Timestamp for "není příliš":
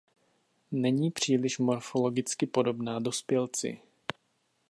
0.71-1.57